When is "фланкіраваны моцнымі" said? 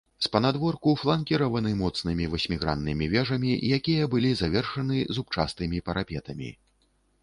1.01-2.25